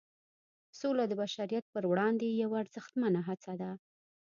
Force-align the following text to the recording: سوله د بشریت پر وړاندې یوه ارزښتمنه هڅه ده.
سوله 0.79 1.03
د 1.07 1.13
بشریت 1.21 1.65
پر 1.73 1.83
وړاندې 1.91 2.27
یوه 2.43 2.55
ارزښتمنه 2.63 3.19
هڅه 3.27 3.53
ده. 3.61 3.71